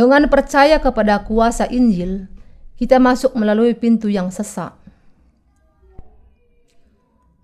[0.00, 2.24] Dengan percaya kepada kuasa Injil,
[2.80, 4.72] kita masuk melalui pintu yang sesak.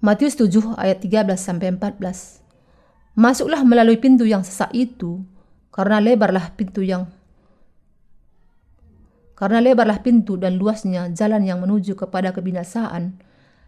[0.00, 2.40] Matius 7 ayat 13 sampai 14.
[3.12, 5.20] Masuklah melalui pintu yang sesak itu,
[5.68, 7.12] karena lebarlah pintu yang
[9.36, 13.20] karena lebarlah pintu dan luasnya jalan yang menuju kepada kebinasaan,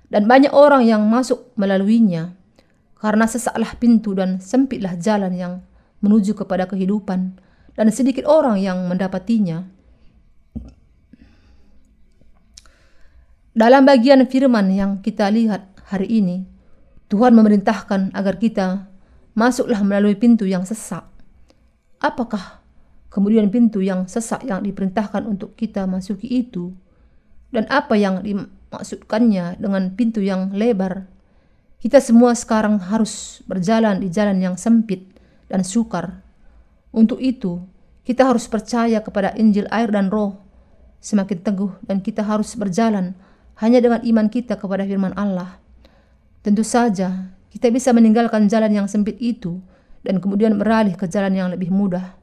[0.09, 2.33] dan banyak orang yang masuk melaluinya,
[2.97, 5.61] karena sesaklah pintu dan sempitlah jalan yang
[6.01, 7.37] menuju kepada kehidupan,
[7.79, 9.63] dan sedikit orang yang mendapatinya.
[13.55, 16.43] Dalam bagian firman yang kita lihat hari ini,
[17.07, 18.91] Tuhan memerintahkan agar kita
[19.39, 21.07] masuklah melalui pintu yang sesak.
[22.03, 22.59] Apakah
[23.15, 26.75] kemudian pintu yang sesak yang diperintahkan untuk kita masuki itu,
[27.51, 31.09] dan apa yang dimaksudkannya dengan pintu yang lebar.
[31.79, 35.07] Kita semua sekarang harus berjalan di jalan yang sempit
[35.47, 36.28] dan sukar.
[36.93, 37.61] Untuk itu,
[38.09, 40.49] kita harus percaya kepada Injil air dan roh
[40.99, 43.15] semakin teguh dan kita harus berjalan
[43.59, 45.59] hanya dengan iman kita kepada firman Allah.
[46.43, 49.59] Tentu saja, kita bisa meninggalkan jalan yang sempit itu
[50.03, 52.15] dan kemudian beralih ke jalan yang lebih mudah.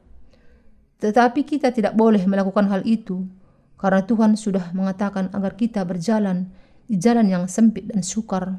[0.96, 3.28] Tetapi kita tidak boleh melakukan hal itu
[3.76, 6.48] karena Tuhan sudah mengatakan agar kita berjalan
[6.88, 8.56] di jalan yang sempit dan sukar.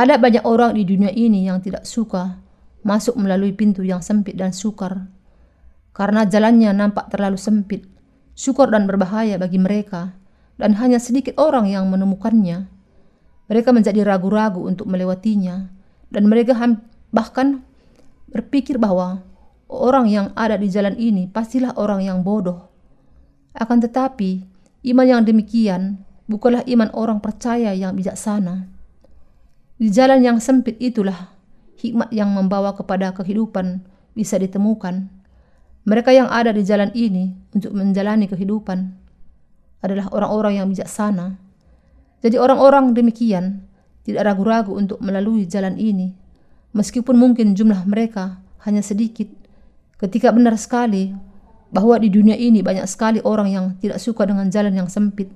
[0.00, 2.40] Ada banyak orang di dunia ini yang tidak suka
[2.80, 5.12] masuk melalui pintu yang sempit dan sukar
[5.90, 7.84] karena jalannya nampak terlalu sempit,
[8.32, 10.16] sukar dan berbahaya bagi mereka,
[10.56, 12.70] dan hanya sedikit orang yang menemukannya.
[13.50, 15.68] Mereka menjadi ragu-ragu untuk melewatinya,
[16.08, 16.54] dan mereka
[17.10, 17.66] bahkan
[18.30, 19.26] berpikir bahwa
[19.66, 22.70] orang yang ada di jalan ini pastilah orang yang bodoh.
[23.52, 24.46] Akan tetapi,
[24.94, 28.79] iman yang demikian bukanlah iman orang percaya yang bijaksana.
[29.80, 31.32] Di jalan yang sempit itulah
[31.80, 33.80] hikmat yang membawa kepada kehidupan
[34.12, 35.08] bisa ditemukan.
[35.88, 38.92] Mereka yang ada di jalan ini untuk menjalani kehidupan
[39.80, 41.40] adalah orang-orang yang bijaksana
[42.20, 43.64] jadi orang-orang demikian
[44.04, 46.12] tidak ragu-ragu untuk melalui jalan ini,
[46.76, 49.28] meskipun mungkin jumlah mereka hanya sedikit.
[49.96, 51.16] Ketika benar sekali
[51.72, 55.32] bahwa di dunia ini banyak sekali orang yang tidak suka dengan jalan yang sempit,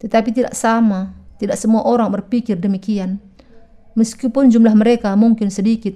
[0.00, 3.20] tetapi tidak sama, tidak semua orang berpikir demikian.
[3.92, 5.92] Meskipun jumlah mereka mungkin sedikit,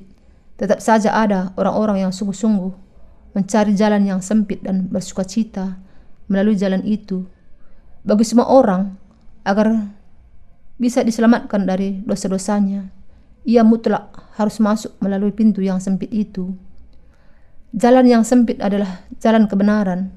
[0.60, 2.86] tetap saja ada orang-orang yang sungguh-sungguh
[3.36, 5.76] mencari jalan yang sempit dan bersuka cita
[6.28, 7.28] melalui jalan itu.
[8.00, 8.96] Bagi semua orang,
[9.44, 9.92] agar
[10.80, 12.88] bisa diselamatkan dari dosa-dosanya,
[13.44, 16.56] ia mutlak harus masuk melalui pintu yang sempit itu.
[17.76, 20.08] Jalan yang sempit adalah jalan kebenaran,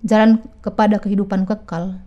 [0.00, 2.00] jalan kepada kehidupan kekal.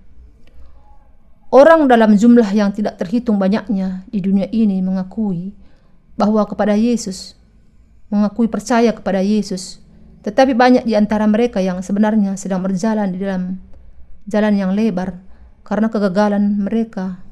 [1.48, 5.56] Orang dalam jumlah yang tidak terhitung banyaknya di dunia ini mengakui
[6.20, 7.40] bahwa kepada Yesus,
[8.12, 9.80] mengakui percaya kepada Yesus,
[10.28, 13.64] tetapi banyak di antara mereka yang sebenarnya sedang berjalan di dalam
[14.28, 15.24] jalan yang lebar
[15.64, 17.24] karena kegagalan mereka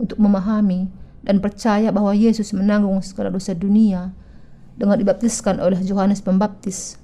[0.00, 0.88] untuk memahami
[1.20, 4.16] dan percaya bahwa Yesus menanggung segala dosa dunia
[4.80, 6.96] dengan dibaptiskan oleh Yohanes Pembaptis.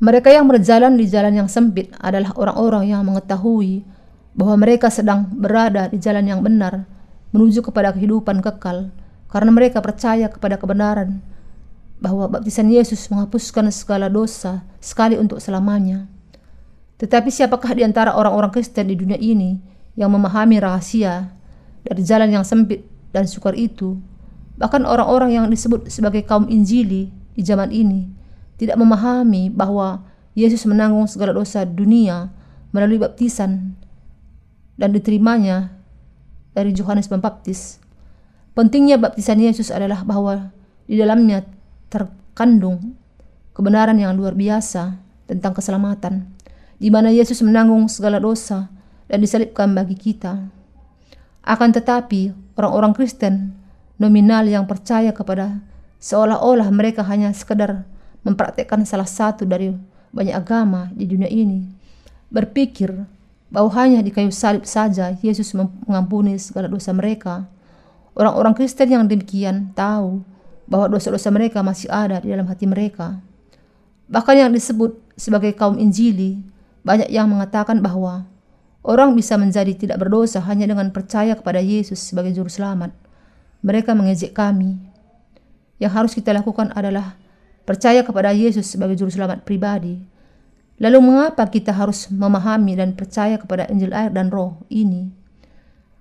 [0.00, 3.84] Mereka yang berjalan di jalan yang sempit adalah orang-orang yang mengetahui
[4.32, 6.88] bahwa mereka sedang berada di jalan yang benar
[7.36, 8.88] menuju kepada kehidupan kekal
[9.28, 11.20] karena mereka percaya kepada kebenaran
[12.00, 16.08] bahwa baptisan Yesus menghapuskan segala dosa sekali untuk selamanya.
[16.96, 19.60] Tetapi siapakah di antara orang-orang Kristen di dunia ini
[20.00, 21.28] yang memahami rahasia
[21.84, 24.00] dari jalan yang sempit dan sukar itu?
[24.56, 28.19] Bahkan orang-orang yang disebut sebagai kaum Injili di zaman ini
[28.60, 30.04] tidak memahami bahwa
[30.36, 32.28] Yesus menanggung segala dosa dunia
[32.76, 33.72] melalui baptisan
[34.76, 35.72] dan diterimanya
[36.52, 37.80] dari Yohanes Pembaptis.
[38.52, 40.52] Pentingnya baptisan Yesus adalah bahwa
[40.84, 41.48] di dalamnya
[41.88, 42.92] terkandung
[43.56, 46.28] kebenaran yang luar biasa tentang keselamatan,
[46.76, 48.68] di mana Yesus menanggung segala dosa
[49.08, 50.52] dan disalibkan bagi kita.
[51.40, 53.56] Akan tetapi, orang-orang Kristen
[53.96, 55.64] nominal yang percaya kepada
[56.00, 57.88] seolah-olah mereka hanya sekedar
[58.26, 59.72] mempraktekkan salah satu dari
[60.10, 61.64] banyak agama di dunia ini,
[62.28, 62.92] berpikir
[63.50, 67.46] bahwa hanya di kayu salib saja Yesus mengampuni segala dosa mereka.
[68.14, 70.22] Orang-orang Kristen yang demikian tahu
[70.70, 73.18] bahwa dosa-dosa mereka masih ada di dalam hati mereka.
[74.10, 76.42] Bahkan yang disebut sebagai kaum Injili,
[76.82, 78.26] banyak yang mengatakan bahwa
[78.82, 82.94] orang bisa menjadi tidak berdosa hanya dengan percaya kepada Yesus sebagai juru selamat.
[83.62, 84.78] Mereka mengejek kami.
[85.78, 87.19] Yang harus kita lakukan adalah
[87.70, 90.02] percaya kepada Yesus sebagai juru selamat pribadi
[90.80, 95.12] Lalu mengapa kita harus memahami dan percaya kepada Injil air dan roh ini?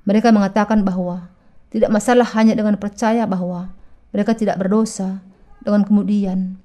[0.08, 1.28] Mereka mengatakan bahwa
[1.68, 3.76] tidak masalah hanya dengan percaya bahwa
[4.16, 5.20] mereka tidak berdosa
[5.60, 6.56] dengan kemudian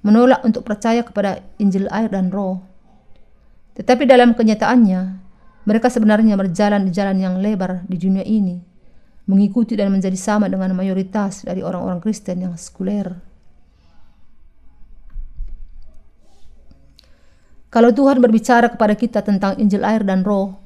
[0.00, 2.64] menolak untuk percaya kepada Injil air dan roh.
[3.76, 5.20] Tetapi dalam kenyataannya,
[5.68, 8.64] mereka sebenarnya berjalan di jalan yang lebar di dunia ini,
[9.28, 13.27] mengikuti dan menjadi sama dengan mayoritas dari orang-orang Kristen yang sekuler.
[17.68, 20.56] Kalau Tuhan berbicara kepada kita tentang Injil air dan roh,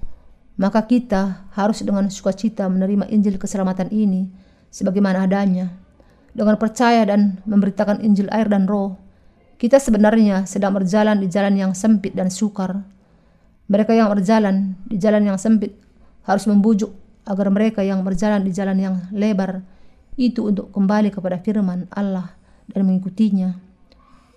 [0.54, 4.30] maka kita harus dengan sukacita menerima Injil keselamatan ini
[4.70, 5.74] sebagaimana adanya.
[6.30, 8.94] Dengan percaya dan memberitakan Injil air dan roh,
[9.58, 12.86] kita sebenarnya sedang berjalan di jalan yang sempit dan sukar.
[13.66, 15.74] Mereka yang berjalan di jalan yang sempit
[16.22, 16.94] harus membujuk
[17.26, 19.66] agar mereka yang berjalan di jalan yang lebar
[20.14, 22.38] itu untuk kembali kepada firman Allah
[22.70, 23.58] dan mengikutinya.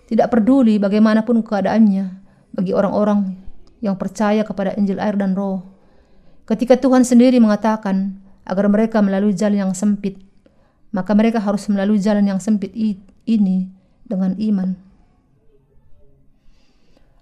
[0.10, 2.25] Tidak peduli bagaimanapun keadaannya,
[2.56, 3.36] bagi orang-orang
[3.84, 5.62] yang percaya kepada Injil air dan roh.
[6.48, 10.24] Ketika Tuhan sendiri mengatakan agar mereka melalui jalan yang sempit,
[10.96, 12.72] maka mereka harus melalui jalan yang sempit
[13.28, 13.68] ini
[14.08, 14.80] dengan iman.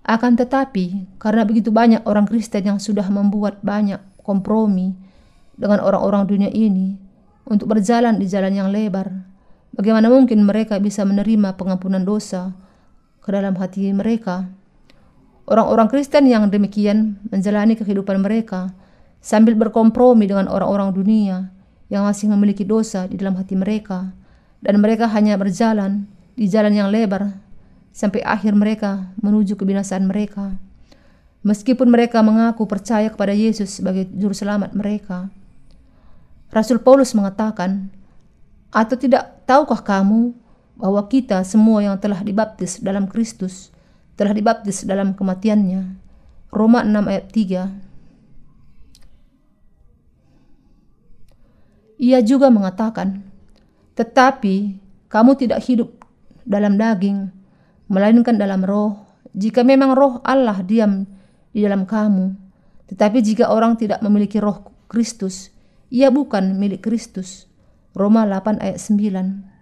[0.03, 4.93] Akan tetapi, karena begitu banyak orang Kristen yang sudah membuat banyak kompromi
[5.55, 6.99] dengan orang-orang dunia ini
[7.47, 9.07] untuk berjalan di jalan yang lebar,
[9.71, 12.51] bagaimana mungkin mereka bisa menerima pengampunan dosa
[13.23, 14.51] ke dalam hati mereka?
[15.43, 18.71] Orang-orang Kristen yang demikian menjalani kehidupan mereka
[19.19, 21.51] sambil berkompromi dengan orang-orang dunia
[21.91, 24.15] yang masih memiliki dosa di dalam hati mereka
[24.63, 26.07] dan mereka hanya berjalan
[26.39, 27.35] di jalan yang lebar
[27.91, 30.55] sampai akhir mereka menuju kebinasaan mereka.
[31.43, 35.27] Meskipun mereka mengaku percaya kepada Yesus sebagai juru selamat mereka.
[36.55, 37.91] Rasul Paulus mengatakan,
[38.71, 40.31] "Atau tidak tahukah kamu
[40.79, 43.72] bahwa kita semua yang telah dibaptis dalam Kristus
[44.13, 45.97] telah dibaptis dalam kematiannya.
[46.53, 47.73] Roma 6 ayat 3.
[52.03, 53.23] Ia juga mengatakan,
[53.95, 54.77] "Tetapi
[55.07, 55.89] kamu tidak hidup
[56.43, 57.31] dalam daging,
[57.87, 59.01] melainkan dalam roh.
[59.33, 61.07] Jika memang roh Allah diam
[61.55, 62.35] di dalam kamu,
[62.91, 65.49] tetapi jika orang tidak memiliki roh Kristus,
[65.89, 67.47] ia bukan milik Kristus."
[67.93, 69.52] Roma 8 ayat 9.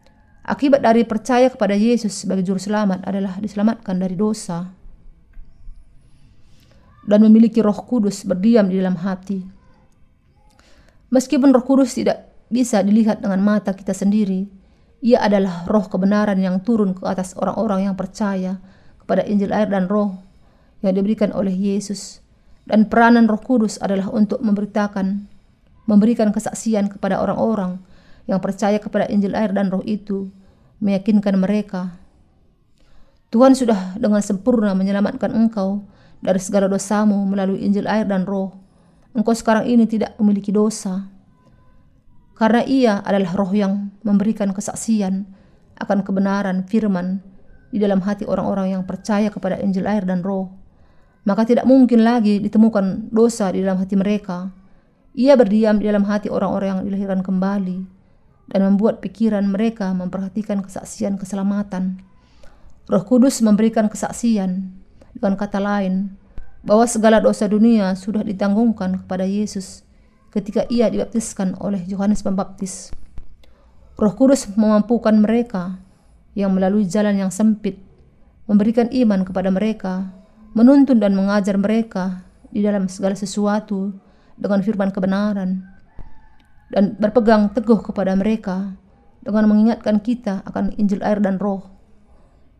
[0.42, 4.74] Akibat dari percaya kepada Yesus sebagai juru selamat adalah diselamatkan dari dosa
[7.06, 9.42] dan memiliki Roh Kudus berdiam di dalam hati.
[11.14, 14.50] Meskipun Roh Kudus tidak bisa dilihat dengan mata kita sendiri,
[15.02, 18.58] ia adalah roh kebenaran yang turun ke atas orang-orang yang percaya
[19.02, 20.22] kepada Injil air dan roh
[20.82, 22.22] yang diberikan oleh Yesus.
[22.62, 25.26] Dan peranan Roh Kudus adalah untuk memberitakan,
[25.90, 27.82] memberikan kesaksian kepada orang-orang
[28.32, 30.32] yang percaya kepada Injil air dan roh itu
[30.80, 32.00] meyakinkan mereka.
[33.28, 35.84] Tuhan sudah dengan sempurna menyelamatkan engkau
[36.24, 38.56] dari segala dosamu melalui Injil air dan roh.
[39.12, 41.12] Engkau sekarang ini tidak memiliki dosa.
[42.40, 45.28] Karena ia adalah roh yang memberikan kesaksian
[45.76, 47.20] akan kebenaran firman
[47.68, 50.48] di dalam hati orang-orang yang percaya kepada Injil air dan roh.
[51.28, 54.50] Maka tidak mungkin lagi ditemukan dosa di dalam hati mereka.
[55.14, 58.01] Ia berdiam di dalam hati orang-orang yang dilahirkan kembali
[58.52, 62.04] dan membuat pikiran mereka memperhatikan kesaksian keselamatan.
[62.92, 64.76] Roh Kudus memberikan kesaksian
[65.16, 66.20] dengan kata lain
[66.62, 69.88] bahwa segala dosa dunia sudah ditanggungkan kepada Yesus
[70.36, 72.92] ketika ia dibaptiskan oleh Yohanes Pembaptis.
[73.96, 75.80] Roh Kudus memampukan mereka
[76.36, 77.80] yang melalui jalan yang sempit
[78.52, 80.12] memberikan iman kepada mereka,
[80.52, 83.96] menuntun dan mengajar mereka di dalam segala sesuatu
[84.36, 85.64] dengan firman kebenaran
[86.72, 88.80] dan berpegang teguh kepada mereka
[89.22, 91.68] dengan mengingatkan kita akan Injil air dan roh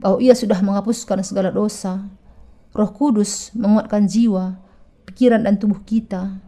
[0.02, 2.10] bahwa ia sudah menghapuskan segala dosa.
[2.74, 4.58] Roh Kudus menguatkan jiwa,
[5.06, 6.42] pikiran dan tubuh kita.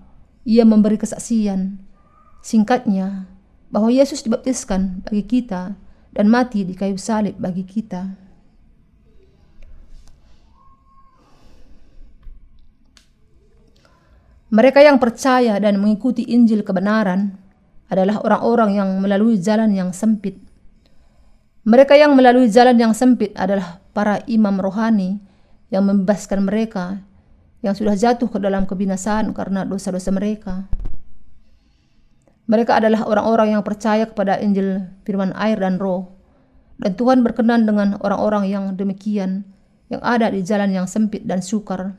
[0.43, 1.79] Ia memberi kesaksian.
[2.43, 3.29] Singkatnya,
[3.69, 5.77] bahwa Yesus dibaptiskan bagi kita
[6.11, 8.19] dan mati di kayu salib bagi kita.
[14.53, 17.42] Mereka yang percaya dan mengikuti Injil kebenaran
[17.93, 20.41] adalah orang-orang yang melalui jalan yang sempit.
[21.63, 25.21] Mereka yang melalui jalan yang sempit adalah para imam rohani
[25.69, 26.99] yang membebaskan mereka
[27.63, 30.67] yang sudah jatuh ke dalam kebinasaan karena dosa-dosa mereka.
[32.43, 36.11] Mereka adalah orang-orang yang percaya kepada Injil firman air dan roh.
[36.75, 39.47] Dan Tuhan berkenan dengan orang-orang yang demikian
[39.87, 41.95] yang ada di jalan yang sempit dan sukar.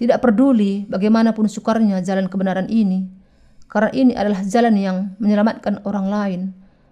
[0.00, 3.04] Tidak peduli bagaimanapun sukarnya jalan kebenaran ini,
[3.70, 6.40] karena ini adalah jalan yang menyelamatkan orang lain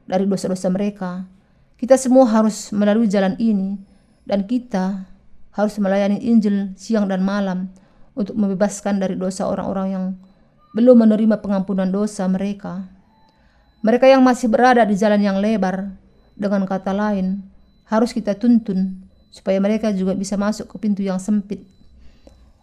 [0.06, 1.26] dari dosa-dosa mereka.
[1.75, 3.78] Kita semua harus melalui jalan ini
[4.23, 5.11] dan kita
[5.58, 7.75] harus melayani Injil siang dan malam
[8.14, 10.04] untuk membebaskan dari dosa orang-orang yang
[10.75, 12.87] belum menerima pengampunan dosa mereka.
[13.82, 15.94] Mereka yang masih berada di jalan yang lebar,
[16.38, 17.42] dengan kata lain,
[17.90, 21.66] harus kita tuntun supaya mereka juga bisa masuk ke pintu yang sempit.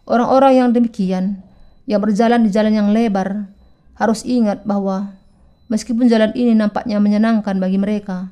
[0.08, 1.44] Orang-orang yang demikian,
[1.84, 3.52] yang berjalan di jalan yang lebar,
[3.96, 5.16] harus ingat bahwa
[5.72, 8.28] meskipun jalan ini nampaknya menyenangkan bagi mereka,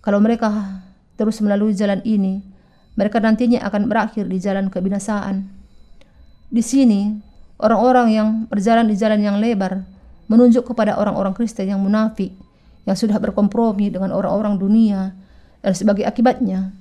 [0.00, 0.80] kalau mereka
[1.20, 2.40] terus melalui jalan ini,
[2.96, 5.44] mereka nantinya akan berakhir di jalan kebinasaan.
[6.50, 7.14] Di sini,
[7.60, 9.84] orang-orang yang berjalan di jalan yang lebar
[10.30, 12.32] menunjuk kepada orang-orang Kristen yang munafik,
[12.86, 15.12] yang sudah berkompromi dengan orang-orang dunia,
[15.60, 16.72] dan sebagai akibatnya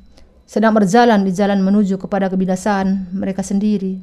[0.50, 4.02] sedang berjalan di jalan menuju kepada kebinasaan mereka sendiri.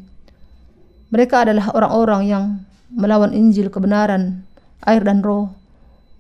[1.11, 2.45] Mereka adalah orang-orang yang
[2.93, 4.47] melawan Injil kebenaran,
[4.87, 5.51] air dan roh,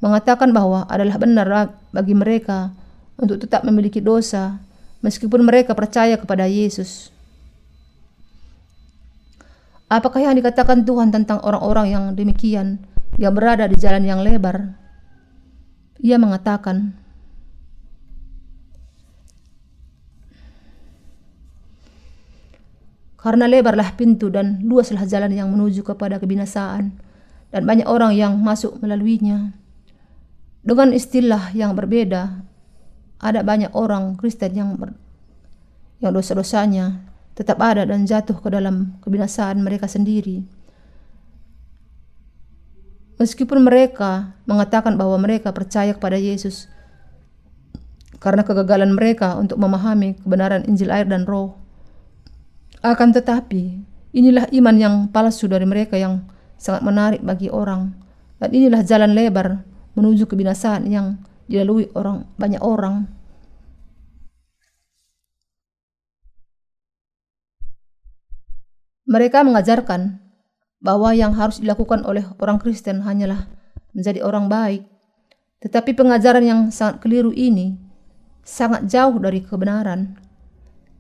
[0.02, 1.48] mengatakan bahwa adalah benar
[1.94, 2.74] bagi mereka
[3.16, 4.60] untuk tetap memiliki dosa
[5.00, 7.14] meskipun mereka percaya kepada Yesus.
[9.86, 12.82] Apakah yang dikatakan Tuhan tentang orang-orang yang demikian
[13.22, 14.74] yang berada di jalan yang lebar?
[16.02, 16.92] Ia mengatakan,
[23.26, 26.94] Karena lebarlah pintu dan luaslah jalan yang menuju kepada kebinasaan,
[27.50, 29.50] dan banyak orang yang masuk melaluinya.
[30.62, 32.46] Dengan istilah yang berbeda,
[33.18, 34.78] ada banyak orang Kristen yang
[35.98, 37.02] yang dosa-dosanya
[37.34, 40.46] tetap ada dan jatuh ke dalam kebinasaan mereka sendiri.
[43.18, 46.68] Meskipun mereka mengatakan bahwa mereka percaya kepada Yesus
[48.22, 51.65] karena kegagalan mereka untuk memahami kebenaran Injil air dan Roh,
[52.92, 56.22] akan tetapi, inilah iman yang palsu dari mereka yang
[56.60, 57.94] sangat menarik bagi orang.
[58.36, 59.64] Dan inilah jalan lebar
[59.96, 61.16] menuju kebinasaan yang
[61.48, 63.08] dilalui orang banyak orang.
[69.06, 70.18] Mereka mengajarkan
[70.82, 73.46] bahwa yang harus dilakukan oleh orang Kristen hanyalah
[73.94, 74.82] menjadi orang baik.
[75.62, 77.78] Tetapi pengajaran yang sangat keliru ini
[78.44, 80.25] sangat jauh dari kebenaran.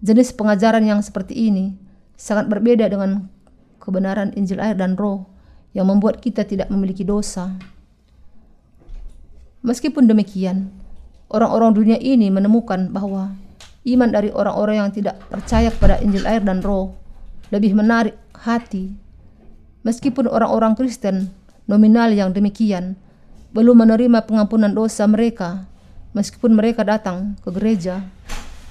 [0.04, 1.72] Jenis pengajaran yang seperti ini
[2.20, 3.32] sangat berbeda dengan
[3.80, 5.24] kebenaran Injil air dan roh
[5.72, 7.56] yang membuat kita tidak memiliki dosa.
[9.64, 10.68] Meskipun demikian,
[11.32, 13.32] orang-orang dunia ini menemukan bahwa
[13.88, 16.92] iman dari orang-orang yang tidak percaya kepada Injil air dan roh
[17.48, 18.92] lebih menarik hati.
[19.80, 21.32] Meskipun orang-orang Kristen
[21.64, 23.00] nominal yang demikian
[23.56, 25.64] belum menerima pengampunan dosa mereka,
[26.12, 28.04] meskipun mereka datang ke gereja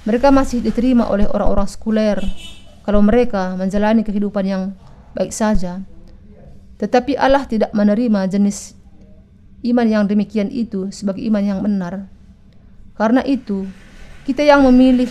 [0.05, 2.21] mereka masih diterima oleh orang-orang sekuler
[2.85, 4.63] kalau mereka menjalani kehidupan yang
[5.17, 5.81] baik saja.
[6.77, 8.77] Tetapi Allah tidak menerima jenis
[9.65, 12.05] iman yang demikian itu sebagai iman yang benar.
[12.93, 13.65] Karena itu,
[14.29, 15.09] kita yang memilih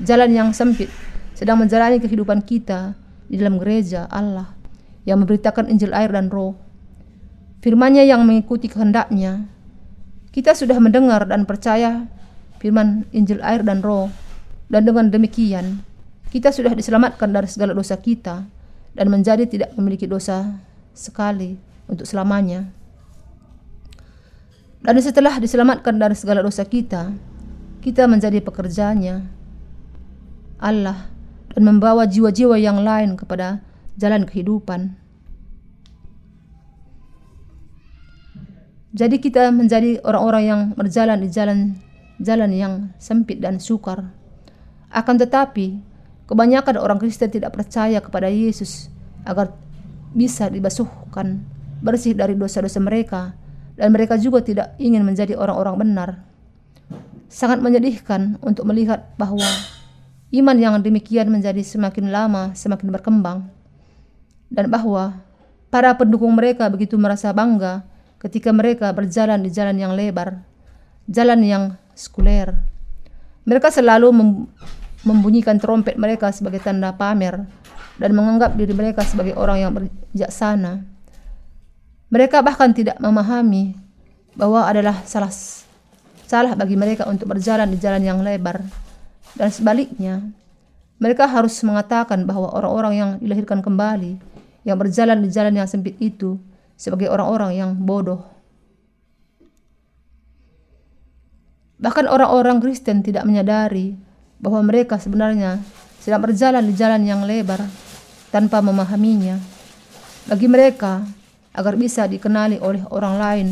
[0.00, 0.88] jalan yang sempit
[1.36, 2.96] sedang menjalani kehidupan kita
[3.28, 4.56] di dalam gereja Allah
[5.04, 6.56] yang memberitakan Injil air dan roh.
[7.60, 9.44] Firmannya yang mengikuti kehendaknya.
[10.32, 12.08] Kita sudah mendengar dan percaya
[12.62, 14.21] firman Injil air dan roh
[14.68, 15.82] dan dengan demikian,
[16.30, 18.46] kita sudah diselamatkan dari segala dosa kita
[18.92, 20.60] dan menjadi tidak memiliki dosa
[20.92, 21.56] sekali
[21.88, 22.68] untuk selamanya.
[24.82, 27.14] Dan setelah diselamatkan dari segala dosa kita,
[27.82, 29.22] kita menjadi pekerjanya
[30.58, 31.10] Allah
[31.54, 33.62] dan membawa jiwa-jiwa yang lain kepada
[33.98, 34.98] jalan kehidupan.
[38.92, 41.80] Jadi kita menjadi orang-orang yang berjalan di jalan
[42.20, 44.12] jalan yang sempit dan sukar.
[44.92, 45.80] Akan tetapi,
[46.28, 48.92] kebanyakan orang Kristen tidak percaya kepada Yesus
[49.24, 49.56] agar
[50.12, 51.40] bisa dibasuhkan
[51.80, 53.32] bersih dari dosa-dosa mereka
[53.74, 56.10] dan mereka juga tidak ingin menjadi orang-orang benar.
[57.32, 59.42] Sangat menyedihkan untuk melihat bahwa
[60.28, 63.48] iman yang demikian menjadi semakin lama semakin berkembang
[64.52, 65.16] dan bahwa
[65.72, 67.88] para pendukung mereka begitu merasa bangga
[68.20, 70.44] ketika mereka berjalan di jalan yang lebar,
[71.08, 71.64] jalan yang
[71.96, 72.52] sekuler.
[73.48, 74.12] Mereka selalu
[75.02, 77.46] membunyikan trompet mereka sebagai tanda pamer
[77.98, 79.70] dan menganggap diri mereka sebagai orang yang
[80.14, 80.86] bijaksana.
[82.12, 83.74] Mereka bahkan tidak memahami
[84.36, 85.32] bahwa adalah salah
[86.24, 88.64] salah bagi mereka untuk berjalan di jalan yang lebar
[89.36, 90.32] dan sebaliknya
[90.96, 94.16] mereka harus mengatakan bahwa orang-orang yang dilahirkan kembali
[94.62, 96.38] yang berjalan di jalan yang sempit itu
[96.78, 98.22] sebagai orang-orang yang bodoh.
[101.82, 103.98] Bahkan orang-orang Kristen tidak menyadari
[104.42, 105.62] bahwa mereka sebenarnya
[106.02, 107.62] sedang berjalan di jalan yang lebar
[108.34, 109.38] tanpa memahaminya.
[110.26, 111.06] Bagi mereka,
[111.54, 113.48] agar bisa dikenali oleh orang lain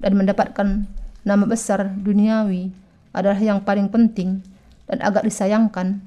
[0.00, 0.88] dan mendapatkan
[1.26, 2.72] nama besar duniawi
[3.12, 4.40] adalah yang paling penting
[4.88, 6.00] dan agak disayangkan.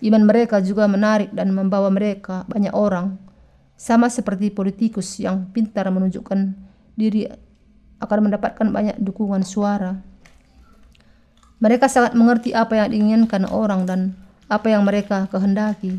[0.00, 3.16] Iman mereka juga menarik dan membawa mereka banyak orang,
[3.76, 6.52] sama seperti politikus yang pintar menunjukkan
[6.96, 7.28] diri
[8.00, 9.96] akan mendapatkan banyak dukungan suara.
[11.66, 14.14] Mereka sangat mengerti apa yang diinginkan orang dan
[14.46, 15.98] apa yang mereka kehendaki.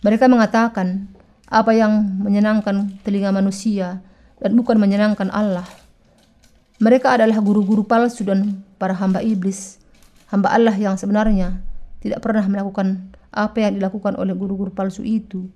[0.00, 1.12] Mereka mengatakan
[1.44, 4.00] apa yang menyenangkan telinga manusia
[4.40, 5.68] dan bukan menyenangkan Allah.
[6.80, 9.76] Mereka adalah guru-guru palsu dan para hamba iblis,
[10.32, 11.60] hamba Allah yang sebenarnya
[12.00, 15.52] tidak pernah melakukan apa yang dilakukan oleh guru-guru palsu itu.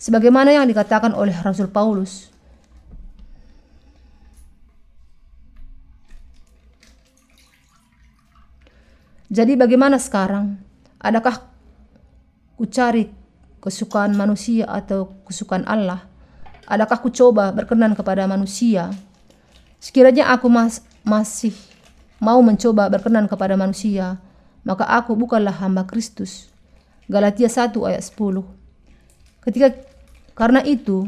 [0.00, 2.29] Sebagaimana yang dikatakan oleh Rasul Paulus,
[9.30, 10.58] Jadi bagaimana sekarang?
[10.98, 11.38] Adakah
[12.58, 13.06] ku cari
[13.62, 16.02] kesukaan manusia atau kesukaan Allah?
[16.66, 18.90] Adakah ku coba berkenan kepada manusia?
[19.78, 21.54] Sekiranya aku mas masih
[22.18, 24.18] mau mencoba berkenan kepada manusia,
[24.66, 26.50] maka aku bukanlah hamba Kristus.
[27.06, 28.42] Galatia 1 ayat 10.
[29.46, 29.78] Ketika
[30.34, 31.06] karena itu,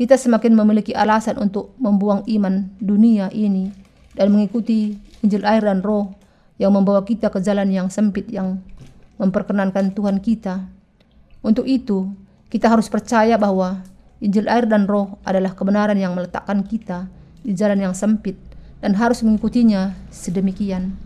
[0.00, 3.70] kita semakin memiliki alasan untuk membuang iman dunia ini
[4.16, 6.17] dan mengikuti Injil air dan roh
[6.58, 8.58] yang membawa kita ke jalan yang sempit yang
[9.16, 10.66] memperkenankan Tuhan kita.
[11.40, 12.10] Untuk itu,
[12.50, 13.82] kita harus percaya bahwa
[14.18, 17.06] Injil air dan roh adalah kebenaran yang meletakkan kita
[17.46, 18.34] di jalan yang sempit
[18.82, 20.98] dan harus mengikutinya sedemikian.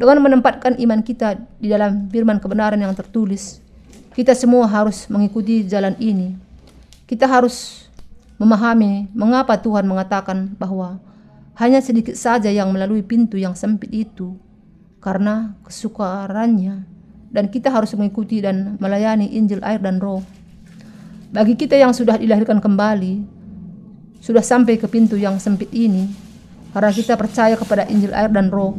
[0.00, 3.60] Dengan menempatkan iman kita di dalam firman kebenaran yang tertulis,
[4.16, 6.32] kita semua harus mengikuti jalan ini.
[7.04, 7.84] Kita harus
[8.40, 10.96] memahami mengapa Tuhan mengatakan bahwa
[11.60, 14.32] hanya sedikit saja yang melalui pintu yang sempit itu
[15.02, 16.86] karena kesukarannya
[17.34, 20.22] dan kita harus mengikuti dan melayani Injil air dan roh.
[21.34, 23.24] Bagi kita yang sudah dilahirkan kembali,
[24.22, 26.06] sudah sampai ke pintu yang sempit ini
[26.70, 28.78] karena kita percaya kepada Injil air dan roh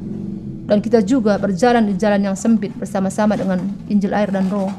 [0.63, 3.59] dan kita juga berjalan di jalan yang sempit bersama-sama dengan
[3.91, 4.71] Injil air dan roh.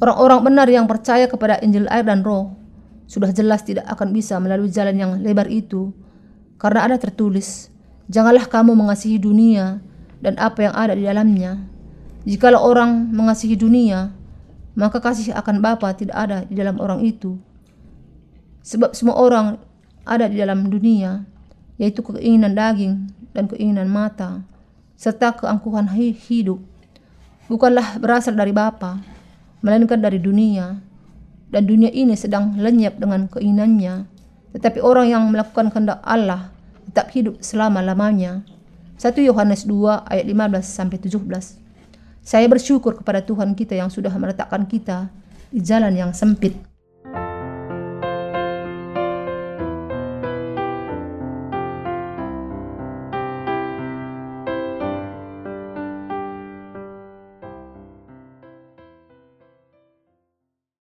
[0.00, 2.56] Orang-orang benar yang percaya kepada Injil air dan roh
[3.04, 5.92] sudah jelas tidak akan bisa melalui jalan yang lebar itu
[6.56, 7.68] karena ada tertulis,
[8.08, 9.84] Janganlah kamu mengasihi dunia
[10.24, 11.60] dan apa yang ada di dalamnya.
[12.24, 14.16] Jikalau orang mengasihi dunia,
[14.72, 17.36] maka kasih akan Bapa tidak ada di dalam orang itu.
[18.64, 19.60] Sebab semua orang
[20.08, 21.24] ada di dalam dunia,
[21.76, 24.40] yaitu keinginan daging dan keinginan mata,
[24.96, 26.64] serta keangkuhan hidup,
[27.48, 29.04] bukanlah berasal dari Bapa,
[29.60, 30.80] melainkan dari dunia.
[31.48, 34.04] Dan dunia ini sedang lenyap dengan keinginannya.
[34.52, 36.52] Tetapi orang yang melakukan kehendak Allah
[36.88, 38.42] tetap hidup selama-lamanya.
[38.98, 41.22] 1 Yohanes 2 ayat 15 sampai 17.
[42.24, 45.12] Saya bersyukur kepada Tuhan kita yang sudah meletakkan kita
[45.48, 46.56] di jalan yang sempit.